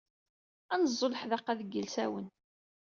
Ad 0.73 0.79
neẓẓu 0.81 1.07
leḥdaqa 1.09 1.53
deg 1.59 1.69
yilsawen. 1.73 2.27